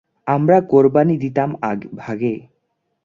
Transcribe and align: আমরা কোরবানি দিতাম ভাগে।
আমরা 0.27 0.57
কোরবানি 0.69 1.15
দিতাম 1.17 1.49
ভাগে। 1.95 2.33